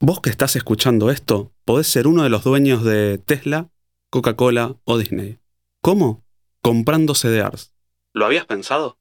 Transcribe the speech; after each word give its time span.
Vos 0.00 0.20
que 0.20 0.28
estás 0.28 0.56
escuchando 0.56 1.10
esto, 1.10 1.54
podés 1.64 1.86
ser 1.86 2.06
uno 2.06 2.22
de 2.22 2.28
los 2.28 2.44
dueños 2.44 2.84
de 2.84 3.16
Tesla, 3.16 3.70
Coca-Cola 4.10 4.76
o 4.84 4.98
Disney. 4.98 5.38
¿Cómo? 5.80 6.22
Comprando 6.60 7.14
CDRs. 7.14 7.72
¿Lo 8.12 8.26
habías 8.26 8.44
pensado? 8.44 8.98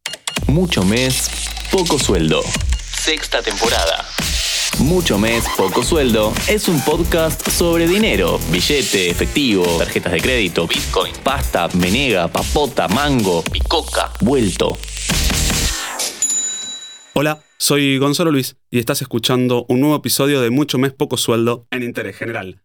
Mucho 0.47 0.85
mes, 0.85 1.29
poco 1.69 1.99
sueldo. 1.99 2.41
Sexta 2.79 3.41
temporada. 3.41 4.05
Mucho 4.79 5.19
mes, 5.19 5.43
poco 5.57 5.83
sueldo 5.83 6.33
es 6.47 6.69
un 6.69 6.79
podcast 6.85 7.45
sobre 7.49 7.87
dinero, 7.87 8.39
billete, 8.49 9.09
efectivo, 9.09 9.65
tarjetas 9.77 10.13
de 10.13 10.21
crédito, 10.21 10.65
bitcoin, 10.65 11.13
pasta, 11.23 11.67
menega, 11.73 12.29
papota, 12.29 12.87
mango, 12.87 13.43
picoca, 13.43 14.13
vuelto. 14.21 14.77
Hola, 17.13 17.44
soy 17.57 17.97
Gonzalo 17.97 18.31
Luis 18.31 18.57
y 18.69 18.79
estás 18.79 19.01
escuchando 19.01 19.65
un 19.69 19.79
nuevo 19.79 19.95
episodio 19.95 20.41
de 20.41 20.49
Mucho 20.49 20.77
Mes 20.77 20.93
Poco 20.93 21.17
Sueldo 21.17 21.67
en 21.71 21.83
Interés 21.83 22.17
General. 22.17 22.61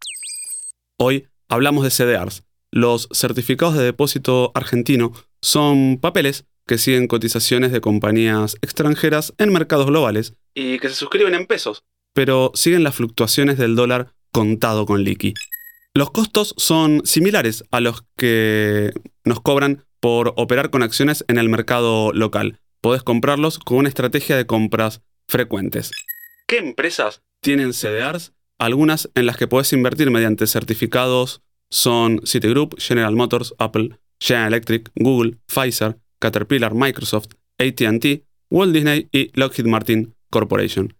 Hoy 0.98 1.28
hablamos 1.48 1.84
de 1.84 1.90
CDRs. 1.90 2.44
Los 2.72 3.08
certificados 3.12 3.76
de 3.76 3.84
depósito 3.84 4.52
argentino 4.54 5.12
son 5.40 5.98
papeles 6.00 6.44
que 6.66 6.78
siguen 6.78 7.08
cotizaciones 7.08 7.72
de 7.72 7.80
compañías 7.80 8.56
extranjeras 8.62 9.34
en 9.38 9.52
mercados 9.52 9.86
globales 9.86 10.34
y 10.54 10.78
que 10.78 10.88
se 10.88 10.94
suscriben 10.94 11.34
en 11.34 11.46
pesos, 11.46 11.84
pero 12.14 12.52
siguen 12.54 12.84
las 12.84 12.94
fluctuaciones 12.94 13.58
del 13.58 13.76
dólar 13.76 14.12
contado 14.32 14.86
con 14.86 15.02
liqui. 15.02 15.34
Los 15.94 16.10
costos 16.12 16.54
son 16.56 17.02
similares 17.04 17.64
a 17.72 17.80
los 17.80 18.04
que 18.16 18.92
nos 19.24 19.40
cobran 19.40 19.84
por 19.98 20.32
operar 20.36 20.70
con 20.70 20.82
acciones 20.82 21.24
en 21.28 21.38
el 21.38 21.48
mercado 21.48 22.12
local, 22.12 22.60
podés 22.80 23.02
comprarlos 23.02 23.58
con 23.58 23.78
una 23.78 23.88
estrategia 23.88 24.36
de 24.36 24.46
compras 24.46 25.02
frecuentes. 25.28 25.90
¿Qué 26.46 26.58
empresas 26.58 27.22
tienen 27.40 27.72
CDRs? 27.72 28.32
Algunas 28.58 29.10
en 29.14 29.26
las 29.26 29.36
que 29.36 29.46
podés 29.46 29.72
invertir 29.72 30.10
mediante 30.10 30.46
certificados 30.46 31.42
son 31.70 32.20
Citigroup, 32.26 32.78
General 32.78 33.14
Motors, 33.14 33.54
Apple, 33.58 33.98
General 34.18 34.48
Electric, 34.48 34.90
Google, 34.96 35.38
Pfizer, 35.46 35.98
Caterpillar, 36.18 36.74
Microsoft, 36.74 37.28
ATT, 37.58 38.24
Walt 38.50 38.74
Disney 38.74 39.08
y 39.12 39.30
Lockheed 39.38 39.66
Martin 39.66 40.14
Corporation. 40.28 40.94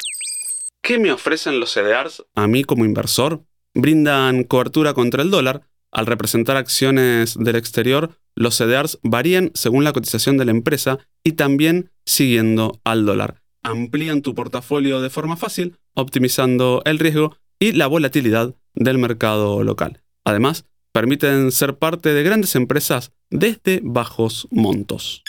¿Qué 0.82 0.98
me 0.98 1.12
ofrecen 1.12 1.60
los 1.60 1.72
CDRs 1.74 2.24
a 2.34 2.46
mí 2.46 2.64
como 2.64 2.84
inversor? 2.84 3.44
Brindan 3.74 4.44
cobertura 4.44 4.94
contra 4.94 5.22
el 5.22 5.30
dólar. 5.30 5.62
Al 5.92 6.06
representar 6.06 6.56
acciones 6.56 7.36
del 7.38 7.56
exterior, 7.56 8.10
los 8.36 8.56
CDRs 8.56 8.98
varían 9.02 9.50
según 9.54 9.84
la 9.84 9.92
cotización 9.92 10.36
de 10.36 10.44
la 10.44 10.52
empresa 10.52 10.98
y 11.24 11.32
también 11.32 11.90
siguiendo 12.06 12.80
al 12.84 13.04
dólar. 13.04 13.42
Amplían 13.62 14.22
tu 14.22 14.34
portafolio 14.34 15.00
de 15.00 15.10
forma 15.10 15.36
fácil, 15.36 15.76
optimizando 15.94 16.82
el 16.84 16.98
riesgo 16.98 17.36
y 17.58 17.72
la 17.72 17.88
volatilidad 17.88 18.54
del 18.74 18.98
mercado 18.98 19.62
local. 19.64 20.02
Además, 20.24 20.64
permiten 20.92 21.52
ser 21.52 21.76
parte 21.76 22.14
de 22.14 22.22
grandes 22.22 22.54
empresas 22.54 23.12
desde 23.30 23.80
bajos 23.82 24.48
montos. 24.50 25.22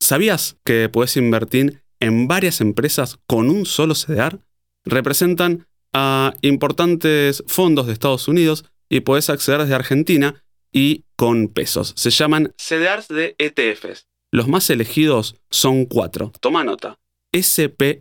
¿Sabías 0.00 0.56
que 0.64 0.88
puedes 0.88 1.16
invertir 1.16 1.82
en 2.00 2.28
varias 2.28 2.60
empresas 2.60 3.18
con 3.26 3.50
un 3.50 3.66
solo 3.66 3.94
CDR? 3.94 4.38
Representan 4.84 5.66
a 5.92 6.34
importantes 6.42 7.42
fondos 7.46 7.86
de 7.86 7.92
Estados 7.92 8.28
Unidos 8.28 8.64
y 8.88 9.00
puedes 9.00 9.30
acceder 9.30 9.60
desde 9.60 9.74
Argentina 9.74 10.44
y 10.72 11.04
con 11.16 11.48
pesos. 11.48 11.92
Se 11.96 12.10
llaman 12.10 12.52
CDRs 12.58 13.08
de 13.08 13.34
ETFs. 13.38 14.08
Los 14.32 14.48
más 14.48 14.68
elegidos 14.70 15.36
son 15.50 15.86
cuatro. 15.86 16.32
Toma 16.40 16.64
nota. 16.64 16.98
SPY, 17.32 18.00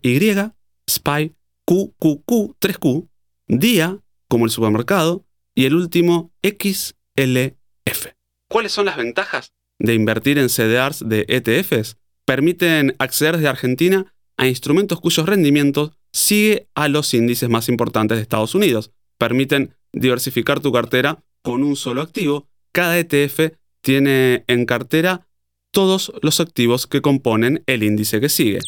SPY, 0.87 1.35
QQQ, 1.65 2.57
3Q, 2.59 3.09
DIA, 3.47 3.99
como 4.27 4.45
el 4.45 4.51
supermercado, 4.51 5.25
y 5.55 5.65
el 5.65 5.75
último 5.75 6.33
XLF. 6.43 8.07
¿Cuáles 8.49 8.71
son 8.71 8.85
las 8.85 8.97
ventajas 8.97 9.53
de 9.79 9.93
invertir 9.93 10.37
en 10.37 10.49
CDRs 10.49 11.07
de 11.07 11.25
ETFs? 11.29 11.97
Permiten 12.25 12.95
acceder 12.99 13.35
desde 13.35 13.47
Argentina 13.47 14.13
a 14.37 14.47
instrumentos 14.47 14.99
cuyos 14.99 15.25
rendimientos 15.25 15.91
sigue 16.11 16.67
a 16.75 16.87
los 16.89 17.13
índices 17.13 17.49
más 17.49 17.69
importantes 17.69 18.17
de 18.17 18.21
Estados 18.21 18.55
Unidos. 18.55 18.91
Permiten 19.17 19.75
diversificar 19.95 20.59
tu 20.59 20.71
cartera 20.71 21.23
con 21.41 21.63
un 21.63 21.75
solo 21.75 22.01
activo 22.01 22.47
cada 22.75 22.99
ETF 22.99 23.53
tiene 23.81 24.43
en 24.47 24.65
cartera 24.65 25.25
todos 25.71 26.11
los 26.21 26.41
activos 26.41 26.87
que 26.87 27.01
componen 27.01 27.63
el 27.67 27.83
índice 27.83 28.19
que 28.19 28.27
sigue. 28.27 28.59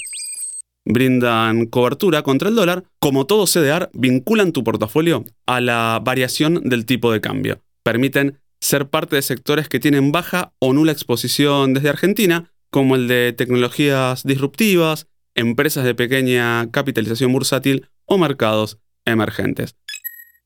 Brindan 0.85 1.65
cobertura 1.65 2.21
contra 2.21 2.47
el 2.47 2.55
dólar, 2.55 2.85
como 2.99 3.27
todo 3.27 3.45
CDR, 3.45 3.89
vinculan 3.91 4.53
tu 4.53 4.63
portafolio 4.63 5.25
a 5.45 5.59
la 5.59 6.01
variación 6.01 6.69
del 6.69 6.85
tipo 6.85 7.11
de 7.11 7.19
cambio. 7.19 7.59
Permiten 7.83 8.39
ser 8.61 8.87
parte 8.87 9.17
de 9.17 9.21
sectores 9.21 9.67
que 9.67 9.81
tienen 9.81 10.13
baja 10.13 10.53
o 10.59 10.71
nula 10.71 10.93
exposición 10.93 11.73
desde 11.73 11.89
Argentina, 11.89 12.49
como 12.71 12.95
el 12.95 13.09
de 13.09 13.33
tecnologías 13.33 14.23
disruptivas, 14.23 15.07
empresas 15.35 15.83
de 15.83 15.95
pequeña 15.95 16.71
capitalización 16.71 17.33
bursátil 17.33 17.89
o 18.05 18.17
mercados 18.17 18.79
emergentes. 19.03 19.75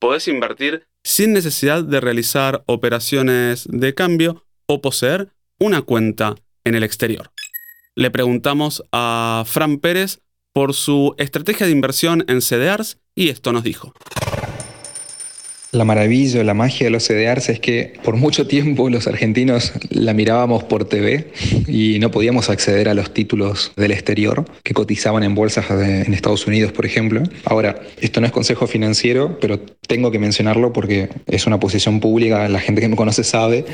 Podés 0.02 0.26
invertir 0.26 0.88
sin 1.04 1.32
necesidad 1.32 1.84
de 1.84 2.00
realizar 2.00 2.64
operaciones 2.66 3.68
de 3.70 3.94
cambio 3.94 4.44
o 4.66 4.82
poseer 4.82 5.28
una 5.60 5.82
cuenta 5.82 6.34
en 6.64 6.74
el 6.74 6.82
exterior. 6.82 7.30
Le 7.94 8.10
preguntamos 8.10 8.82
a 8.90 9.44
Fran 9.46 9.78
Pérez 9.78 10.18
por 10.52 10.74
su 10.74 11.14
estrategia 11.18 11.66
de 11.66 11.72
inversión 11.72 12.24
en 12.26 12.40
CDRs 12.40 12.98
y 13.14 13.28
esto 13.28 13.52
nos 13.52 13.62
dijo. 13.62 13.94
La 15.74 15.86
maravilla, 15.86 16.44
la 16.44 16.52
magia 16.52 16.84
de 16.84 16.90
los 16.90 17.04
CDRs 17.04 17.48
es 17.48 17.58
que 17.58 17.94
por 18.04 18.16
mucho 18.16 18.46
tiempo 18.46 18.90
los 18.90 19.06
argentinos 19.06 19.72
la 19.88 20.12
mirábamos 20.12 20.64
por 20.64 20.84
TV 20.84 21.32
y 21.66 21.98
no 21.98 22.10
podíamos 22.10 22.50
acceder 22.50 22.90
a 22.90 22.94
los 22.94 23.14
títulos 23.14 23.72
del 23.74 23.92
exterior 23.92 24.44
que 24.64 24.74
cotizaban 24.74 25.22
en 25.22 25.34
bolsas 25.34 25.70
en 25.70 26.12
Estados 26.12 26.46
Unidos, 26.46 26.72
por 26.72 26.84
ejemplo. 26.84 27.22
Ahora, 27.46 27.80
esto 28.02 28.20
no 28.20 28.26
es 28.26 28.32
consejo 28.34 28.66
financiero, 28.66 29.38
pero 29.40 29.60
tengo 29.60 30.10
que 30.10 30.18
mencionarlo 30.18 30.74
porque 30.74 31.08
es 31.26 31.46
una 31.46 31.58
posición 31.58 32.00
pública, 32.00 32.46
la 32.50 32.60
gente 32.60 32.82
que 32.82 32.88
me 32.88 32.96
conoce 32.96 33.24
sabe. 33.24 33.64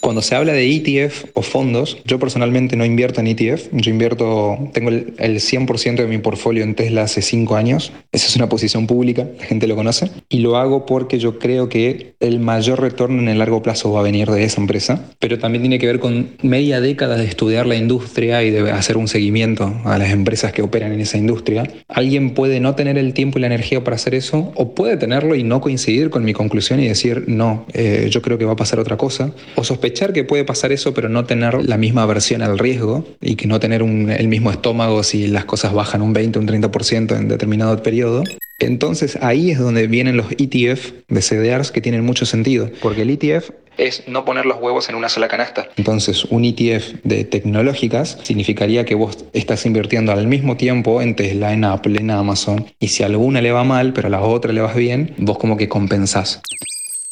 Cuando 0.00 0.22
se 0.22 0.34
habla 0.34 0.52
de 0.52 0.70
ETF 0.72 1.24
o 1.34 1.42
fondos, 1.42 1.98
yo 2.04 2.18
personalmente 2.18 2.76
no 2.76 2.84
invierto 2.84 3.20
en 3.20 3.26
ETF. 3.26 3.68
Yo 3.72 3.90
invierto, 3.90 4.56
tengo 4.72 4.90
el, 4.90 5.16
100% 5.16 5.96
de 5.96 6.06
mi 6.06 6.18
portfolio 6.18 6.62
en 6.62 6.74
Tesla 6.74 7.02
hace 7.02 7.20
5 7.20 7.56
años. 7.56 7.92
Esa 8.12 8.26
es 8.28 8.36
una 8.36 8.48
posición 8.48 8.86
pública, 8.86 9.26
la 9.38 9.44
gente 9.44 9.66
lo 9.66 9.76
conoce. 9.76 10.10
Y 10.28 10.38
lo 10.38 10.56
hago 10.56 10.86
porque 10.86 11.18
yo 11.18 11.38
creo 11.38 11.68
que 11.68 12.14
el 12.20 12.38
mayor 12.38 12.80
retorno 12.80 13.20
en 13.20 13.28
el 13.28 13.38
largo 13.38 13.62
plazo 13.62 13.92
va 13.92 14.00
a 14.00 14.02
venir 14.02 14.30
de 14.30 14.44
esa 14.44 14.60
empresa. 14.60 15.10
Pero 15.18 15.38
también 15.38 15.62
tiene 15.62 15.78
que 15.78 15.86
ver 15.86 15.98
con 15.98 16.30
media 16.42 16.80
década 16.80 17.16
de 17.16 17.24
estudiar 17.24 17.66
la 17.66 17.76
industria 17.76 18.42
y 18.42 18.50
de 18.50 18.70
hacer 18.70 18.96
un 18.96 19.08
seguimiento 19.08 19.74
a 19.84 19.98
las 19.98 20.10
empresas 20.10 20.52
que 20.52 20.62
operan 20.62 20.92
en 20.92 21.00
esa 21.00 21.18
industria. 21.18 21.64
Alguien 21.88 22.34
puede 22.34 22.60
no 22.60 22.74
tener 22.74 22.98
el 22.98 23.14
tiempo 23.14 23.38
y 23.38 23.40
la 23.40 23.48
energía 23.48 23.82
para 23.82 23.96
hacer 23.96 24.14
eso, 24.14 24.52
o 24.54 24.74
puede 24.74 24.96
tenerlo 24.96 25.34
y 25.34 25.42
no 25.42 25.60
coincidir 25.60 26.10
con 26.10 26.24
mi 26.24 26.32
conclusión 26.32 26.80
y 26.80 26.88
decir, 26.88 27.24
no, 27.26 27.66
eh, 27.72 28.08
yo 28.10 28.22
creo 28.22 28.38
que 28.38 28.44
va 28.44 28.52
a 28.52 28.56
pasar 28.56 28.78
otra 28.78 28.96
cosa. 28.96 29.32
O 29.56 29.64
sospechar 29.64 29.87
que 29.92 30.24
puede 30.24 30.44
pasar 30.44 30.72
eso, 30.72 30.94
pero 30.94 31.08
no 31.08 31.24
tener 31.24 31.64
la 31.64 31.76
misma 31.76 32.02
aversión 32.02 32.42
al 32.42 32.58
riesgo 32.58 33.04
y 33.20 33.36
que 33.36 33.46
no 33.46 33.60
tener 33.60 33.82
el 33.82 34.28
mismo 34.28 34.50
estómago 34.50 35.02
si 35.02 35.26
las 35.26 35.44
cosas 35.44 35.72
bajan 35.72 36.02
un 36.02 36.12
20, 36.12 36.38
un 36.38 36.48
30% 36.48 37.16
en 37.16 37.28
determinado 37.28 37.82
periodo. 37.82 38.24
Entonces 38.58 39.18
ahí 39.20 39.50
es 39.50 39.58
donde 39.58 39.86
vienen 39.86 40.16
los 40.16 40.30
ETF 40.32 40.92
de 41.08 41.22
CDRs 41.22 41.70
que 41.70 41.80
tienen 41.80 42.04
mucho 42.04 42.26
sentido, 42.26 42.70
porque 42.80 43.02
el 43.02 43.10
ETF 43.10 43.50
es 43.76 44.08
no 44.08 44.24
poner 44.24 44.44
los 44.44 44.60
huevos 44.60 44.88
en 44.88 44.96
una 44.96 45.08
sola 45.08 45.28
canasta. 45.28 45.68
Entonces, 45.76 46.24
un 46.24 46.44
ETF 46.44 46.94
de 47.04 47.22
tecnológicas 47.22 48.18
significaría 48.24 48.84
que 48.84 48.96
vos 48.96 49.24
estás 49.32 49.64
invirtiendo 49.66 50.10
al 50.10 50.26
mismo 50.26 50.56
tiempo 50.56 51.00
en 51.00 51.14
Tesla, 51.14 51.52
en 51.52 51.62
Apple, 51.64 52.00
en 52.00 52.10
Amazon, 52.10 52.66
y 52.80 52.88
si 52.88 53.04
alguna 53.04 53.40
le 53.40 53.52
va 53.52 53.62
mal, 53.62 53.92
pero 53.92 54.08
a 54.08 54.10
la 54.10 54.20
otra 54.20 54.52
le 54.52 54.62
vas 54.62 54.74
bien, 54.74 55.14
vos 55.18 55.38
como 55.38 55.56
que 55.56 55.68
compensás 55.68 56.42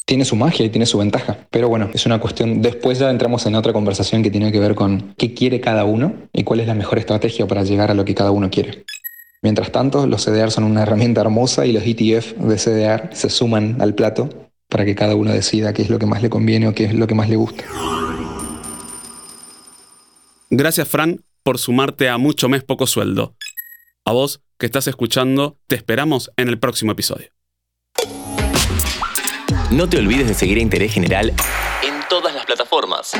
tiene 0.07 0.23
su 0.23 0.37
magia 0.37 0.65
y 0.65 0.69
tiene 0.69 0.85
su 0.85 0.97
ventaja. 0.97 1.37
Pero 1.51 1.67
bueno, 1.67 1.89
es 1.93 2.05
una 2.05 2.19
cuestión. 2.19 2.61
Después 2.61 2.97
ya 2.97 3.11
entramos 3.11 3.45
en 3.45 3.55
otra 3.55 3.73
conversación 3.73 4.23
que 4.23 4.31
tiene 4.31 4.53
que 4.53 4.59
ver 4.59 4.73
con 4.73 5.13
qué 5.17 5.33
quiere 5.33 5.59
cada 5.59 5.83
uno 5.83 6.13
y 6.31 6.43
cuál 6.43 6.61
es 6.61 6.67
la 6.67 6.73
mejor 6.73 6.97
estrategia 6.97 7.45
para 7.45 7.63
llegar 7.63 7.91
a 7.91 7.93
lo 7.93 8.05
que 8.05 8.15
cada 8.15 8.31
uno 8.31 8.49
quiere. 8.49 8.85
Mientras 9.41 9.69
tanto, 9.69 10.07
los 10.07 10.23
CDR 10.23 10.49
son 10.49 10.63
una 10.63 10.83
herramienta 10.83 11.19
hermosa 11.19 11.65
y 11.65 11.73
los 11.73 11.83
ETF 11.83 12.37
de 12.37 12.55
CDR 12.55 13.09
se 13.13 13.29
suman 13.29 13.81
al 13.81 13.95
plato 13.95 14.29
para 14.69 14.85
que 14.85 14.95
cada 14.95 15.13
uno 15.13 15.33
decida 15.33 15.73
qué 15.73 15.81
es 15.81 15.89
lo 15.89 15.99
que 15.99 16.05
más 16.05 16.21
le 16.21 16.29
conviene 16.29 16.69
o 16.69 16.73
qué 16.73 16.85
es 16.85 16.93
lo 16.93 17.05
que 17.05 17.13
más 17.13 17.27
le 17.27 17.35
gusta. 17.35 17.65
Gracias, 20.49 20.87
Fran, 20.87 21.19
por 21.43 21.59
sumarte 21.59 22.07
a 22.07 22.17
mucho 22.17 22.47
mes 22.47 22.63
poco 22.63 22.87
sueldo. 22.87 23.35
A 24.05 24.13
vos 24.13 24.39
que 24.57 24.67
estás 24.67 24.87
escuchando, 24.87 25.57
te 25.67 25.75
esperamos 25.75 26.31
en 26.37 26.47
el 26.47 26.59
próximo 26.59 26.93
episodio. 26.93 27.36
No 29.71 29.89
te 29.89 29.97
olvides 29.97 30.29
de 30.29 30.33
seguir 30.33 30.57
a 30.59 30.61
Interés 30.61 30.93
General 30.93 31.27
en 31.83 31.93
todas 32.09 32.33
las 32.33 32.45
plataformas. 32.45 33.11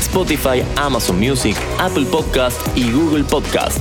Spotify, 0.00 0.62
Amazon 0.76 1.18
Music, 1.18 1.56
Apple 1.78 2.04
Podcast 2.04 2.60
y 2.76 2.90
Google 2.90 3.24
Podcast. 3.24 3.78